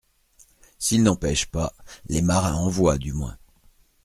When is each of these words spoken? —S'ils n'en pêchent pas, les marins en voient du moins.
—S'ils 0.79 1.03
n'en 1.03 1.15
pêchent 1.15 1.45
pas, 1.51 1.73
les 2.07 2.23
marins 2.23 2.55
en 2.55 2.67
voient 2.69 2.97
du 2.97 3.13
moins. 3.13 3.37